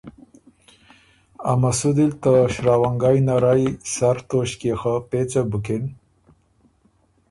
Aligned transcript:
ا 1.51 1.53
مسُودی 1.61 2.05
ل 2.11 2.13
ته 2.21 2.33
شراونګئ 2.53 3.17
نرئ 3.27 3.63
سر 3.93 4.17
توݭکيې 4.27 4.73
خه 4.81 4.93
پېڅه 5.09 5.41
بُکِن 5.49 5.83